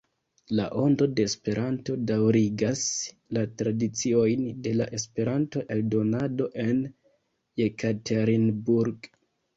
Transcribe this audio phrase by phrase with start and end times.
[0.59, 2.81] La Ondo de Esperanto daŭrigas
[3.37, 6.81] la tradiciojn de la esperanto-eldonado en
[7.63, 9.11] Jekaterinburg.